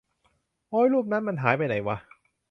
[0.69, 1.97] โอ๊ยรูปนั้นมันหายไปไหนวะ